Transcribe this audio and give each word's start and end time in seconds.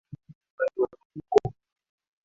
Wakati 0.57 0.81
wa 0.81 0.87
mlipuko 0.97 1.53